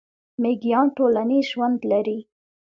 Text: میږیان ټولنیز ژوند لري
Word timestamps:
میږیان 0.41 0.87
ټولنیز 0.97 1.45
ژوند 1.51 1.79
لري 1.91 2.19